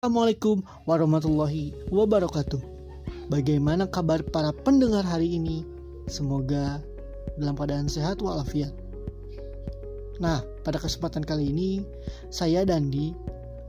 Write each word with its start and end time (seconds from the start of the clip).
Assalamualaikum 0.00 0.64
warahmatullahi 0.88 1.76
wabarakatuh. 1.92 2.56
Bagaimana 3.28 3.84
kabar 3.84 4.24
para 4.24 4.48
pendengar 4.48 5.04
hari 5.04 5.36
ini? 5.36 5.60
Semoga 6.08 6.80
dalam 7.36 7.52
keadaan 7.52 7.84
sehat 7.84 8.24
walafiat. 8.24 8.72
Nah, 10.16 10.40
pada 10.64 10.80
kesempatan 10.80 11.20
kali 11.20 11.52
ini, 11.52 11.84
saya 12.32 12.64
Dandi 12.64 13.12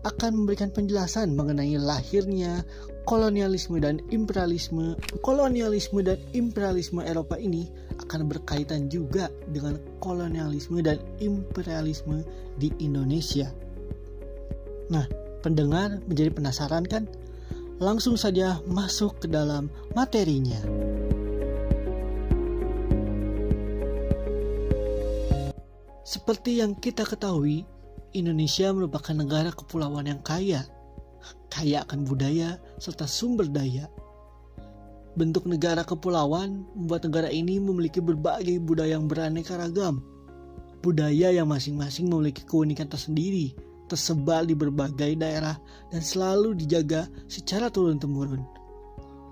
akan 0.07 0.39
memberikan 0.39 0.71
penjelasan 0.71 1.35
mengenai 1.35 1.75
lahirnya 1.75 2.63
kolonialisme 3.03 3.83
dan 3.83 3.99
imperialisme. 4.07 4.95
Kolonialisme 5.27 5.99
dan 5.99 6.15
imperialisme 6.31 7.03
Eropa 7.03 7.35
ini 7.35 7.67
akan 8.07 8.31
berkaitan 8.31 8.87
juga 8.87 9.27
dengan 9.51 9.75
kolonialisme 9.99 10.79
dan 10.79 10.95
imperialisme 11.19 12.23
di 12.55 12.71
Indonesia. 12.79 13.51
Nah, 14.87 15.03
pendengar 15.41 15.99
menjadi 16.05 16.31
penasaran 16.31 16.85
kan? 16.85 17.09
Langsung 17.81 18.13
saja 18.13 18.61
masuk 18.69 19.25
ke 19.25 19.27
dalam 19.27 19.67
materinya. 19.97 20.61
Seperti 26.05 26.61
yang 26.61 26.77
kita 26.77 27.07
ketahui, 27.07 27.65
Indonesia 28.11 28.69
merupakan 28.75 29.15
negara 29.15 29.49
kepulauan 29.55 30.05
yang 30.05 30.19
kaya, 30.19 30.67
kaya 31.47 31.87
akan 31.87 32.03
budaya 32.03 32.59
serta 32.77 33.07
sumber 33.07 33.47
daya. 33.47 33.87
Bentuk 35.15 35.47
negara 35.47 35.87
kepulauan 35.87 36.67
membuat 36.75 37.07
negara 37.07 37.31
ini 37.31 37.63
memiliki 37.63 38.03
berbagai 38.03 38.59
budaya 38.59 38.99
yang 38.99 39.07
beraneka 39.07 39.55
ragam. 39.55 40.03
Budaya 40.83 41.31
yang 41.31 41.47
masing-masing 41.47 42.11
memiliki 42.11 42.43
keunikan 42.43 42.91
tersendiri, 42.91 43.55
tersebar 43.91 44.47
di 44.47 44.55
berbagai 44.55 45.19
daerah 45.19 45.59
dan 45.91 45.99
selalu 45.99 46.55
dijaga 46.55 47.11
secara 47.27 47.67
turun-temurun. 47.67 48.39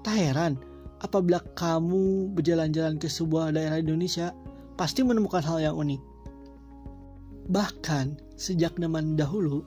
Tak 0.03 0.15
heran 0.19 0.59
apabila 0.99 1.39
kamu 1.55 2.35
berjalan-jalan 2.35 2.99
ke 2.99 3.07
sebuah 3.07 3.55
daerah 3.55 3.79
Indonesia, 3.79 4.35
pasti 4.75 4.99
menemukan 5.03 5.39
hal 5.43 5.63
yang 5.63 5.75
unik. 5.79 6.01
Bahkan 7.47 8.35
sejak 8.35 8.75
zaman 8.75 9.15
dahulu, 9.15 9.63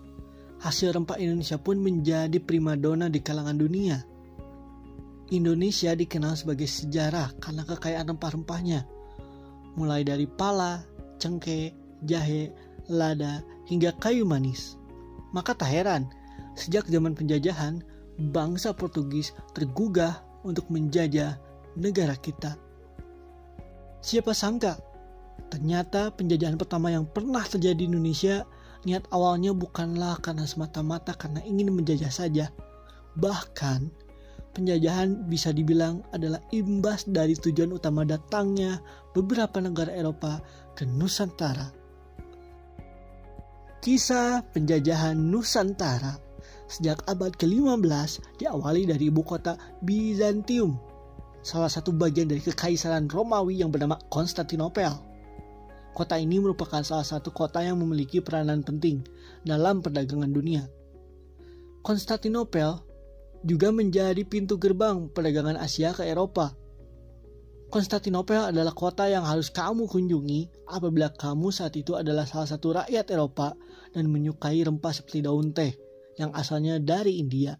hasil 0.60 0.92
rempah 0.92 1.16
Indonesia 1.18 1.56
pun 1.56 1.80
menjadi 1.80 2.36
primadona 2.38 3.08
di 3.08 3.18
kalangan 3.24 3.56
dunia. 3.56 3.98
Indonesia 5.32 5.96
dikenal 5.96 6.36
sebagai 6.36 6.68
sejarah 6.68 7.32
karena 7.40 7.64
kekayaan 7.64 8.12
rempah-rempahnya, 8.12 8.84
mulai 9.80 10.04
dari 10.04 10.28
pala, 10.28 10.84
cengkeh, 11.16 11.72
jahe, 12.04 12.52
lada, 12.92 13.40
hingga 13.66 13.96
kayu 13.96 14.28
manis. 14.28 14.76
Maka 15.32 15.56
tak 15.56 15.72
heran, 15.72 16.08
sejak 16.54 16.88
zaman 16.88 17.16
penjajahan, 17.16 17.80
bangsa 18.32 18.76
Portugis 18.76 19.32
tergugah 19.56 20.20
untuk 20.44 20.68
menjajah 20.68 21.40
negara 21.76 22.16
kita. 22.20 22.56
Siapa 24.02 24.36
sangka 24.36 24.92
Ternyata 25.52 26.08
penjajahan 26.16 26.56
pertama 26.56 26.88
yang 26.88 27.04
pernah 27.04 27.44
terjadi 27.44 27.84
di 27.84 27.88
Indonesia 27.92 28.48
niat 28.88 29.04
awalnya 29.12 29.52
bukanlah 29.52 30.16
karena 30.24 30.48
semata-mata 30.48 31.12
karena 31.12 31.44
ingin 31.44 31.76
menjajah 31.76 32.08
saja. 32.08 32.48
Bahkan 33.20 33.92
penjajahan 34.56 35.28
bisa 35.28 35.52
dibilang 35.52 36.00
adalah 36.16 36.40
imbas 36.56 37.04
dari 37.04 37.36
tujuan 37.36 37.76
utama 37.76 38.00
datangnya 38.08 38.80
beberapa 39.12 39.60
negara 39.60 39.92
Eropa 39.92 40.40
ke 40.72 40.88
Nusantara. 40.88 41.81
Kisah 43.82 44.46
penjajahan 44.54 45.18
Nusantara 45.18 46.14
sejak 46.70 47.02
abad 47.10 47.34
ke-15 47.34 48.38
diawali 48.38 48.86
dari 48.86 49.10
ibu 49.10 49.26
kota 49.26 49.58
Bizantium, 49.82 50.78
salah 51.42 51.66
satu 51.66 51.90
bagian 51.90 52.30
dari 52.30 52.38
kekaisaran 52.38 53.10
Romawi 53.10 53.58
yang 53.58 53.74
bernama 53.74 53.98
Konstantinopel. 54.06 54.94
Kota 55.98 56.14
ini 56.14 56.38
merupakan 56.38 56.78
salah 56.86 57.02
satu 57.02 57.34
kota 57.34 57.58
yang 57.58 57.82
memiliki 57.82 58.22
peranan 58.22 58.62
penting 58.62 59.02
dalam 59.42 59.82
perdagangan 59.82 60.30
dunia. 60.30 60.62
Konstantinopel 61.82 62.78
juga 63.42 63.74
menjadi 63.74 64.22
pintu 64.22 64.62
gerbang 64.62 65.10
perdagangan 65.10 65.58
Asia 65.58 65.90
ke 65.90 66.06
Eropa. 66.06 66.54
Konstantinopel 67.72 68.52
adalah 68.52 68.76
kota 68.76 69.08
yang 69.08 69.24
harus 69.24 69.48
kamu 69.48 69.88
kunjungi 69.88 70.68
apabila 70.68 71.08
kamu 71.08 71.48
saat 71.48 71.72
itu 71.72 71.96
adalah 71.96 72.28
salah 72.28 72.44
satu 72.44 72.76
rakyat 72.76 73.08
Eropa 73.08 73.56
dan 73.96 74.12
menyukai 74.12 74.60
rempah 74.60 74.92
seperti 74.92 75.24
daun 75.24 75.56
teh 75.56 75.72
yang 76.20 76.36
asalnya 76.36 76.76
dari 76.76 77.16
India. 77.16 77.56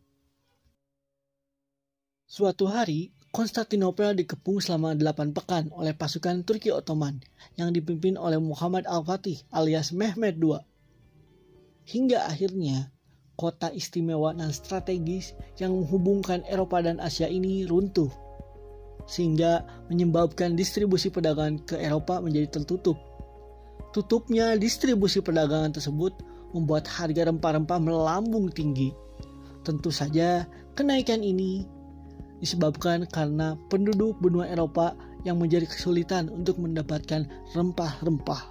Suatu 2.28 2.69
hari, 2.69 3.09
Konstantinopel 3.33 4.12
dikepung 4.12 4.61
selama 4.61 4.93
8 4.93 5.33
pekan 5.33 5.73
oleh 5.73 5.97
pasukan 5.97 6.44
Turki 6.44 6.69
Ottoman 6.69 7.17
yang 7.56 7.73
dipimpin 7.73 8.21
oleh 8.21 8.37
Muhammad 8.37 8.84
Al-Fatih 8.84 9.41
alias 9.49 9.97
Mehmed 9.97 10.37
II. 10.37 10.61
Hingga 11.89 12.29
akhirnya 12.29 12.93
kota 13.41 13.73
istimewa 13.73 14.37
dan 14.37 14.53
strategis 14.53 15.33
yang 15.56 15.73
menghubungkan 15.73 16.44
Eropa 16.44 16.84
dan 16.84 17.00
Asia 17.00 17.33
ini 17.33 17.65
runtuh. 17.65 18.12
Sehingga 19.07 19.67
menyebabkan 19.91 20.55
distribusi 20.55 21.11
perdagangan 21.11 21.63
ke 21.67 21.77
Eropa 21.79 22.23
menjadi 22.23 22.61
tertutup. 22.61 22.97
Tutupnya 23.93 24.57
distribusi 24.57 25.21
perdagangan 25.21 25.77
tersebut 25.77 26.17
membuat 26.57 26.89
harga 26.89 27.29
rempah-rempah 27.29 27.79
melambung 27.81 28.49
tinggi. 28.49 28.93
Tentu 29.62 29.93
saja 29.93 30.49
kenaikan 30.75 31.21
ini 31.21 31.69
disebabkan 32.43 33.07
karena 33.07 33.55
penduduk 33.71 34.19
benua 34.19 34.51
Eropa 34.51 34.99
yang 35.23 35.39
menjadi 35.39 35.71
kesulitan 35.71 36.27
untuk 36.33 36.59
mendapatkan 36.59 37.31
rempah-rempah. 37.55 38.43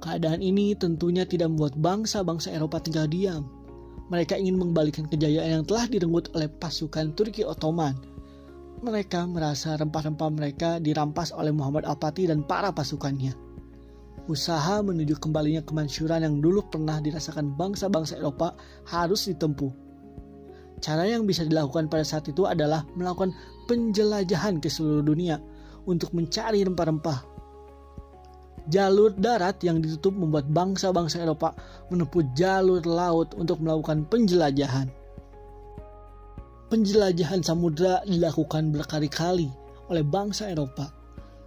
Keadaan 0.00 0.40
ini 0.40 0.72
tentunya 0.72 1.28
tidak 1.28 1.52
membuat 1.52 1.76
bangsa-bangsa 1.76 2.56
Eropa 2.56 2.80
tinggal 2.80 3.04
diam. 3.04 3.44
Mereka 4.10 4.34
ingin 4.36 4.58
mengembalikan 4.58 5.06
kejayaan 5.06 5.62
yang 5.62 5.64
telah 5.64 5.86
direnggut 5.86 6.34
oleh 6.34 6.50
pasukan 6.50 7.14
Turki 7.14 7.46
Ottoman. 7.46 7.94
Mereka 8.82 9.30
merasa 9.30 9.78
rempah-rempah 9.78 10.30
mereka 10.34 10.82
dirampas 10.82 11.30
oleh 11.30 11.54
Muhammad 11.54 11.86
Al-Fatih 11.86 12.28
dan 12.28 12.42
para 12.42 12.74
pasukannya. 12.74 13.32
Usaha 14.26 14.82
menuju 14.82 15.16
kembalinya 15.22 15.62
kemansyuran 15.62 16.26
yang 16.26 16.36
dulu 16.42 16.66
pernah 16.66 16.98
dirasakan 16.98 17.54
bangsa-bangsa 17.54 18.18
Eropa 18.18 18.58
harus 18.88 19.30
ditempuh 19.30 19.90
Cara 20.80 21.04
yang 21.04 21.28
bisa 21.28 21.44
dilakukan 21.44 21.92
pada 21.92 22.00
saat 22.00 22.24
itu 22.32 22.48
adalah 22.48 22.88
melakukan 22.96 23.36
penjelajahan 23.68 24.64
ke 24.64 24.72
seluruh 24.72 25.04
dunia 25.04 25.36
untuk 25.84 26.16
mencari 26.16 26.64
rempah-rempah. 26.64 27.39
Jalur 28.70 29.10
darat 29.18 29.58
yang 29.66 29.82
ditutup 29.82 30.14
membuat 30.14 30.46
bangsa-bangsa 30.46 31.26
Eropa 31.26 31.58
menempuh 31.90 32.22
jalur 32.38 32.78
laut 32.86 33.34
untuk 33.34 33.58
melakukan 33.58 34.06
penjelajahan. 34.06 34.86
Penjelajahan 36.70 37.42
samudra 37.42 37.98
dilakukan 38.06 38.70
berkali-kali 38.70 39.50
oleh 39.90 40.06
bangsa 40.06 40.54
Eropa. 40.54 40.94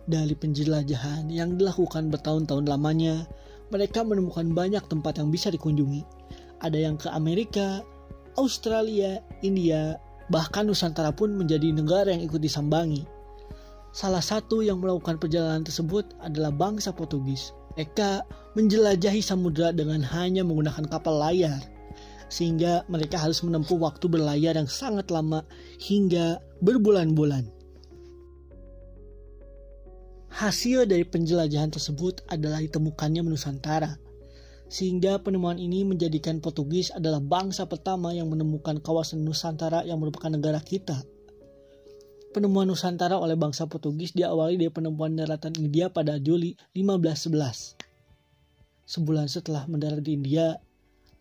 Dari 0.04 0.36
penjelajahan 0.36 1.32
yang 1.32 1.56
dilakukan 1.56 2.12
bertahun-tahun 2.12 2.68
lamanya, 2.68 3.24
mereka 3.72 4.04
menemukan 4.04 4.52
banyak 4.52 4.84
tempat 4.92 5.24
yang 5.24 5.32
bisa 5.32 5.48
dikunjungi. 5.48 6.04
Ada 6.60 6.76
yang 6.76 7.00
ke 7.00 7.08
Amerika, 7.08 7.80
Australia, 8.36 9.24
India, 9.40 9.96
bahkan 10.28 10.68
Nusantara 10.68 11.16
pun 11.16 11.32
menjadi 11.32 11.72
negara 11.72 12.12
yang 12.12 12.28
ikut 12.28 12.44
disambangi. 12.44 13.08
Salah 13.94 14.26
satu 14.26 14.66
yang 14.66 14.82
melakukan 14.82 15.22
perjalanan 15.22 15.62
tersebut 15.62 16.18
adalah 16.18 16.50
bangsa 16.50 16.90
Portugis. 16.90 17.54
Mereka 17.78 18.26
menjelajahi 18.58 19.22
samudera 19.22 19.70
dengan 19.70 20.02
hanya 20.02 20.42
menggunakan 20.42 20.90
kapal 20.90 21.22
layar, 21.22 21.62
sehingga 22.26 22.82
mereka 22.90 23.22
harus 23.22 23.46
menempuh 23.46 23.78
waktu 23.78 24.10
berlayar 24.10 24.58
yang 24.58 24.66
sangat 24.66 25.14
lama 25.14 25.46
hingga 25.78 26.42
berbulan-bulan. 26.66 27.46
Hasil 30.34 30.90
dari 30.90 31.06
penjelajahan 31.06 31.70
tersebut 31.70 32.26
adalah 32.34 32.66
ditemukannya 32.66 33.22
Nusantara, 33.22 33.94
sehingga 34.74 35.22
penemuan 35.22 35.62
ini 35.62 35.86
menjadikan 35.86 36.42
Portugis 36.42 36.90
adalah 36.90 37.22
bangsa 37.22 37.70
pertama 37.70 38.10
yang 38.10 38.26
menemukan 38.26 38.82
kawasan 38.82 39.22
Nusantara 39.22 39.86
yang 39.86 40.02
merupakan 40.02 40.34
negara 40.34 40.58
kita. 40.58 41.06
Penemuan 42.34 42.66
Nusantara 42.66 43.22
oleh 43.22 43.38
bangsa 43.38 43.70
Portugis 43.70 44.18
diawali 44.18 44.58
dari 44.58 44.74
penemuan 44.74 45.14
daratan 45.14 45.54
India 45.54 45.94
pada 45.94 46.18
Juli 46.18 46.58
1511. 46.74 47.78
Sebulan 48.90 49.30
setelah 49.30 49.70
mendarat 49.70 50.02
di 50.02 50.18
India, 50.18 50.58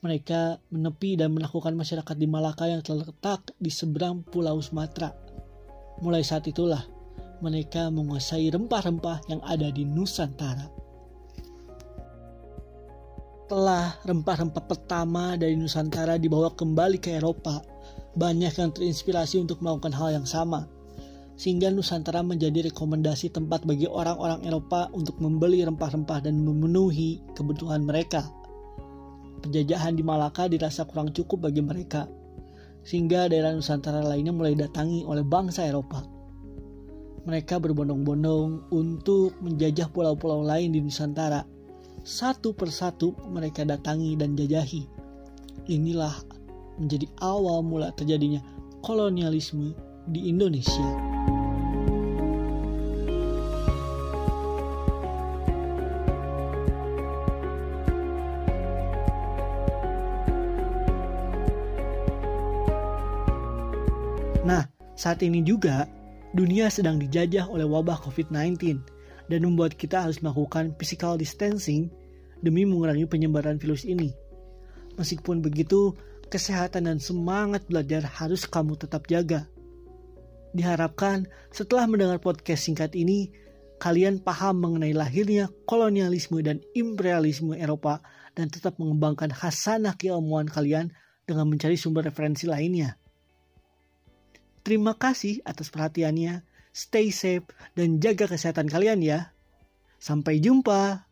mereka 0.00 0.56
menepi 0.72 1.20
dan 1.20 1.36
melakukan 1.36 1.76
masyarakat 1.76 2.16
di 2.16 2.24
Malaka 2.24 2.64
yang 2.64 2.80
terletak 2.80 3.52
di 3.60 3.68
seberang 3.68 4.24
Pulau 4.24 4.56
Sumatera. 4.64 5.12
Mulai 6.00 6.24
saat 6.24 6.48
itulah 6.48 6.80
mereka 7.44 7.92
menguasai 7.92 8.48
rempah-rempah 8.48 9.28
yang 9.28 9.44
ada 9.44 9.68
di 9.68 9.84
Nusantara. 9.84 10.64
Setelah 13.44 14.00
rempah-rempah 14.08 14.64
pertama 14.64 15.36
dari 15.36 15.60
Nusantara 15.60 16.16
dibawa 16.16 16.56
kembali 16.56 16.96
ke 16.96 17.20
Eropa, 17.20 17.60
banyak 18.16 18.56
yang 18.56 18.72
terinspirasi 18.72 19.44
untuk 19.44 19.60
melakukan 19.60 19.92
hal 19.92 20.16
yang 20.16 20.24
sama. 20.24 20.80
Sehingga 21.34 21.72
Nusantara 21.72 22.20
menjadi 22.20 22.68
rekomendasi 22.70 23.32
tempat 23.32 23.64
bagi 23.64 23.88
orang-orang 23.88 24.44
Eropa 24.46 24.92
untuk 24.92 25.18
membeli 25.18 25.64
rempah-rempah 25.64 26.28
dan 26.28 26.44
memenuhi 26.44 27.24
kebutuhan 27.34 27.82
mereka. 27.82 28.28
Penjajahan 29.42 29.98
di 29.98 30.06
Malaka 30.06 30.46
dirasa 30.46 30.86
kurang 30.86 31.10
cukup 31.10 31.50
bagi 31.50 31.64
mereka, 31.64 32.06
sehingga 32.86 33.26
daerah 33.26 33.50
Nusantara 33.56 34.04
lainnya 34.04 34.30
mulai 34.30 34.54
datangi 34.54 35.02
oleh 35.02 35.26
bangsa 35.26 35.66
Eropa. 35.66 36.04
Mereka 37.26 37.58
berbondong-bondong 37.58 38.70
untuk 38.70 39.34
menjajah 39.42 39.90
pulau-pulau 39.90 40.46
lain 40.46 40.74
di 40.74 40.82
Nusantara 40.82 41.42
satu 42.02 42.50
persatu 42.50 43.14
mereka 43.30 43.62
datangi 43.62 44.18
dan 44.18 44.34
jajahi. 44.34 44.86
Inilah 45.70 46.14
menjadi 46.82 47.06
awal 47.22 47.62
mula 47.62 47.94
terjadinya 47.94 48.42
kolonialisme 48.82 49.70
di 50.10 50.26
Indonesia. 50.26 51.11
Saat 64.98 65.24
ini 65.24 65.40
juga 65.44 65.88
dunia 66.32 66.72
sedang 66.72 66.96
dijajah 67.00 67.48
oleh 67.48 67.64
wabah 67.68 68.00
COVID-19 68.04 68.80
dan 69.28 69.40
membuat 69.44 69.76
kita 69.76 70.04
harus 70.04 70.20
melakukan 70.20 70.72
physical 70.76 71.16
distancing 71.16 71.92
demi 72.42 72.66
mengurangi 72.66 73.06
penyebaran 73.06 73.56
virus 73.56 73.86
ini. 73.86 74.12
Meskipun 74.98 75.40
begitu, 75.40 75.96
kesehatan 76.28 76.88
dan 76.88 76.98
semangat 77.00 77.64
belajar 77.68 78.04
harus 78.04 78.44
kamu 78.44 78.76
tetap 78.76 79.08
jaga. 79.08 79.48
Diharapkan 80.52 81.24
setelah 81.48 81.88
mendengar 81.88 82.20
podcast 82.20 82.68
singkat 82.68 82.92
ini, 82.92 83.32
kalian 83.80 84.20
paham 84.20 84.60
mengenai 84.60 84.92
lahirnya 84.92 85.48
kolonialisme 85.64 86.38
dan 86.44 86.60
imperialisme 86.76 87.56
Eropa 87.56 88.04
dan 88.36 88.52
tetap 88.52 88.76
mengembangkan 88.76 89.32
hasanah 89.32 89.96
keilmuan 89.96 90.48
kalian 90.48 90.92
dengan 91.24 91.48
mencari 91.48 91.74
sumber 91.80 92.04
referensi 92.04 92.44
lainnya. 92.44 93.01
Terima 94.62 94.94
kasih 94.94 95.42
atas 95.42 95.68
perhatiannya 95.74 96.46
stay 96.72 97.12
safe, 97.12 97.44
dan 97.76 98.00
jaga 98.00 98.26
kesehatan 98.26 98.66
kalian 98.66 99.04
ya. 99.04 99.36
Sampai 100.00 100.40
jumpa. 100.40 101.06